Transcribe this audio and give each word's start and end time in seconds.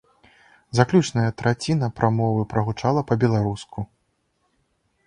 Заключная 0.79 1.29
траціна 1.41 1.91
прамовы 2.01 2.41
прагучала 2.55 3.01
па-беларуску. 3.13 3.79